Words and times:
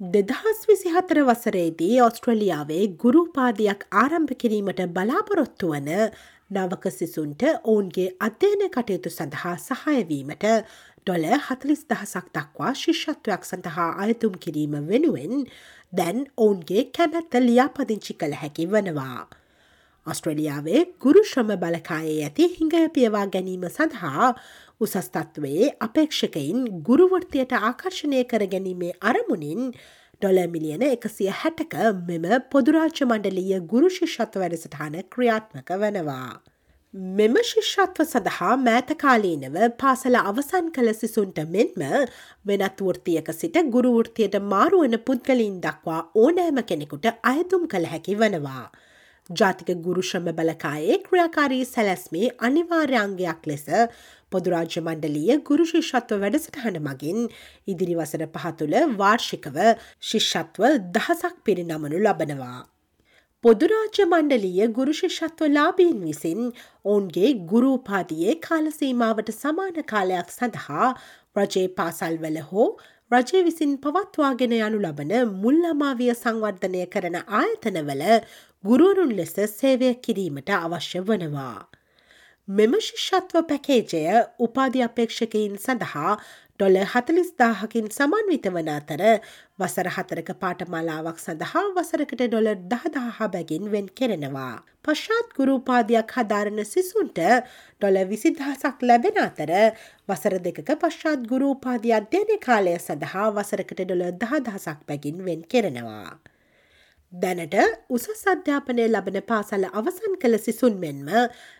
දෙදහස් 0.00 0.60
විසි 0.64 0.88
හතර 0.88 1.18
වසරේදී 1.20 1.96
ඔස්ට්‍රලියාවේ 2.00 2.84
ගුරුපාදයක් 3.00 3.82
ආරම්භ 4.02 4.30
කිරීමට 4.34 4.78
බලාපොරොත්තු 4.94 5.72
වන 5.72 5.90
නවක 6.50 6.92
සිසුන්ට 6.92 7.42
ඔවුන්ගේ 7.64 8.06
අධ්‍යයන 8.20 8.62
කටයුතු 8.68 9.12
සඳහා 9.12 9.52
සහයවීමට 9.58 10.46
ඩොල 11.00 11.26
හතලිස් 11.42 11.82
දහසක් 11.86 12.32
දක්වා 12.32 12.72
ශිෂ්‍යත්වයක් 12.74 13.44
සඳහා 13.44 13.90
අයතුම් 13.98 14.38
කිරීම 14.38 14.78
වෙනුවෙන් 14.88 15.44
දැන් 15.92 16.24
ඔවුන්ගේ 16.38 16.86
කැමැත්ත 16.92 17.38
ලියාපදිංචි 17.40 18.16
කළ 18.16 18.40
හැකි 18.40 18.66
වනවා. 18.66 19.28
ඔස්ට්‍රලියාවේ 20.06 20.82
ගුරු 21.00 21.22
ශ්‍රම 21.24 21.50
බලකායේ 21.58 22.18
ඇති 22.24 22.44
හිඟය 22.52 22.82
පියවා 22.94 23.24
ගැනීම 23.28 23.64
සඳහා 23.68 24.28
උසස්තත්වයේ 24.80 25.66
අපේක්ෂකයින් 25.80 26.60
ගුරුවෘතියට 26.82 27.52
ආකර්ශණය 27.60 28.22
කර 28.30 28.44
ගැනීමේ 28.54 28.92
අරමුණින් 29.02 29.66
ඩොල 30.22 30.40
මිලියන 30.54 30.86
එකසිය 30.86 31.28
හැටක 31.36 31.76
මෙම 32.06 32.26
පොදුරාජ්‍ය 32.50 33.04
මණ්ඩලීය 33.04 33.60
ගුරු 33.66 33.92
ශිෂ්‍යත්ව 33.92 34.40
වැඩසටහන 34.42 34.98
ක්‍රියාත්මක 35.12 35.70
වනවා. 35.76 36.32
මෙම 37.14 37.34
ශිෂ්‍යත්ව 37.44 38.04
සඳහා 38.04 38.54
මෑතකාලීනව 38.58 39.56
පාසල 39.80 40.16
අවසන් 40.22 40.70
කළ 40.76 40.92
සිසුන්ට 40.96 41.40
මෙන්ම 41.48 41.88
වෙනත් 42.46 42.80
වෘතියක 42.82 43.34
සිට 43.34 43.64
ගුරුවෘතියට 43.74 44.44
මාරුවන 44.48 45.02
පුද්ගලින් 45.06 45.58
දක්වා 45.62 46.04
ඕනෑම 46.16 46.62
කෙනෙකුට 46.70 47.10
අයතුම් 47.30 47.68
කළ 47.68 47.92
හැකි 47.92 48.16
වනවා. 48.18 48.64
ජාතික 49.30 49.68
ගුරුශ්‍රම 49.82 50.24
බලකායේ 50.32 50.96
ක්‍රියාකාරී 51.02 51.66
සැලැස්මේ 51.66 52.30
අනිවාර්යංගයක් 52.40 53.46
ලෙස 53.46 53.66
පොදුරාජ්‍ය 54.32 54.80
මණ්ඩලීය 54.80 55.36
ගුරු 55.48 55.66
ශිෂ්‍යත්ව 55.66 56.18
වැඩසටහන 56.24 56.80
මගින් 56.82 57.20
ඉදිරි 57.68 57.94
වසර 57.94 58.26
පහතුළ 58.34 58.76
වාර්ෂිකව 58.98 59.56
ශිෂ්‍යත්ව 60.02 60.66
දහසක් 60.90 61.34
පිරිනමනු 61.44 61.98
ලබනවා. 62.00 62.60
පොදුරාජ්‍ය 63.44 64.06
මණ්ඩලීය 64.06 64.70
ගුරු 64.72 64.94
ශිෂ්‍යත්ව 64.94 65.48
ලාබීන් 65.50 65.98
විසින් 66.02 66.40
ඔවුන්ගේ 66.84 67.34
ගුරූපාතියේ 67.50 68.38
කාලසීමාවට 68.46 69.34
සමාන 69.34 69.84
කාලයක් 69.92 70.32
සඳහා 70.32 70.88
රජයේ 71.36 71.68
පාසල්වල 71.76 72.40
හෝ 72.48 72.70
රජය 73.10 73.40
විසින් 73.42 73.72
පවත්වාගෙන 73.78 74.52
යනු 74.56 74.78
ලබන 74.80 75.12
මුල්ලමාවිය 75.38 76.12
සංවර්ධනය 76.14 76.82
කරන 76.88 77.16
ආයතනවල 77.38 78.02
ගුරුවරුන් 78.64 79.12
ලෙස 79.16 79.30
සේවය 79.50 79.88
කිරීමට 79.96 80.50
අවශ්‍ය 80.54 81.00
වනවා. 81.02 81.60
මෙම 82.48 82.72
ශිෂ්‍යත්ව 82.78 83.36
පැකේජය 83.48 84.00
උපාධි 84.38 84.80
අපේක්ෂකයින් 84.86 85.54
සඳහා 85.58 86.10
ඩොල 86.60 86.76
හතලිස් 86.84 87.30
දාහකින් 87.40 87.86
සමන්විත 87.88 88.46
වන 88.46 88.68
අතර 88.68 89.02
වසර 89.58 89.88
හතරක 89.94 90.32
පාටමලාවක් 90.42 91.22
සඳහා 91.22 91.62
වසරකට 91.76 92.24
ඩොල 92.24 92.50
දහදාහ 92.66 93.28
බැගින් 93.28 93.70
වෙන් 93.74 93.88
කෙරෙනවා. 93.92 94.56
පශ්චාත් 94.84 95.32
ගුරූපාදයක් 95.38 96.12
හදාරණ 96.16 96.60
සිසුන්ට 96.66 97.20
ඩොල 97.78 97.96
විසිදහසක් 98.10 98.84
ලැබෙන 98.84 99.22
අතර 99.22 99.52
වසර 100.08 100.36
දෙකක 100.40 100.68
පශ්චාත් 100.76 101.24
ගුරූපාධි 101.32 101.96
අධ්‍යයන 101.98 102.36
කාලය 102.40 102.76
සඳහා 102.78 103.30
වසරකට 103.32 103.80
ඩොල 103.84 104.04
දහදහසක් 104.20 104.84
බැගින් 104.86 105.24
වෙන් 105.24 105.48
කෙරෙනවා. 105.48 106.29
දැනට 107.12 107.54
උසස් 107.90 108.20
අධ්‍යාපනය 108.24 108.82
ලබන 108.84 109.18
පාසල 109.26 109.64
අවසන් 109.70 110.12
කළ 110.16 110.36
සිසුන් 110.38 110.74
මෙන්ම 110.78 111.08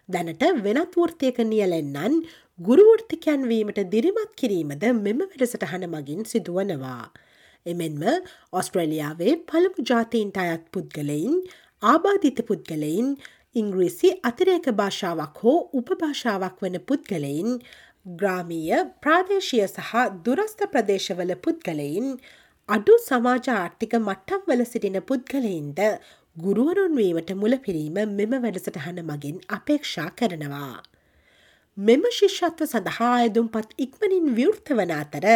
දැනට 0.08 0.44
වෙනත් 0.62 0.94
වෘර්තියක 0.94 1.38
නියලෙන්නන් 1.44 2.20
ගුරුවෘර්තිකයන් 2.58 3.48
වීමට 3.50 3.80
දිරිමත් 3.90 4.30
කිරීමද 4.36 4.86
මෙම 4.98 5.24
වැඩසටහන 5.24 5.88
මගින් 5.88 6.22
සිදුවනවා. 6.24 7.10
එමෙන්ම 7.66 8.02
ඔස්ට්‍රලියාවේ 8.52 9.34
පළමු 9.44 9.86
ජාතීන්ට 9.90 10.38
අයත් 10.38 10.64
පුද්ගලයින් 10.70 11.34
ආබාධිත 11.82 12.46
පුද්ගලයින් 12.46 13.08
ඉංග්‍රීසි 13.54 14.08
අතිරේක 14.22 14.66
භාෂාවක් 14.72 15.42
හෝ 15.42 15.58
උපභාෂාවක් 15.74 16.62
වන 16.62 16.78
පුද්ගලයින් 16.88 17.58
ග්‍රාමීය 18.16 18.84
ප්‍රාදේශය 19.02 19.64
සහ 19.66 19.96
දුරස්ථ 20.24 20.62
ප්‍රදේශවල 20.72 21.34
පුද්ගලයින් 21.44 22.06
අඩු 22.70 22.94
සමාජ 23.00 23.46
ආර්ථික 23.50 23.94
මට්ටම් 23.96 24.42
වල 24.48 24.60
සිටින 24.64 24.96
පුද්ගලයින්ද 25.06 25.80
ගුරුවරුන් 26.36 26.92
වීමට 26.94 27.30
මුලපිරීම 27.38 27.96
මෙම 28.10 28.34
වැඩසටහන 28.36 29.00
මගින් 29.02 29.40
අපේක්ෂා 29.56 30.10
කරනවා. 30.18 30.76
මෙම 31.78 32.04
ශිෂ්‍යත්ව 32.18 32.62
සඳහා 32.64 33.08
අයදුම්පත් 33.16 33.74
ඉක්මනින් 33.76 34.28
විවෘත 34.36 34.70
වන 34.72 34.92
අතර 34.96 35.26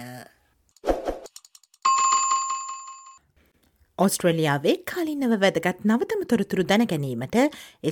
ඔස්ට්‍රලියාවේ 3.97 4.75
කාලින්නව 4.91 5.33
වැදගත් 5.41 5.85
නවතම 5.85 6.21
තොරතුරු 6.29 6.65
දැනගැනීමට 6.69 7.37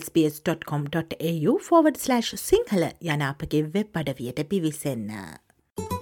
SBS.com.au 0.02 1.56
ෆෝවඩ්/ 1.70 1.98
සිංහල 2.42 2.86
යන 3.02 3.26
අපගේ 3.32 3.64
වෙබ් 3.74 3.98
අඩවියට 3.98 4.46
පිවිසන්න. 4.50 5.10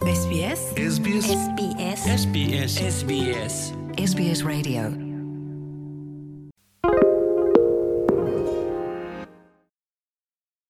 SBS. 0.03 0.61
SBS. 0.89 1.31
SBS. 2.17 2.77
SBS. 2.89 3.57
SBS 3.97 4.45
Radio 4.45 5.12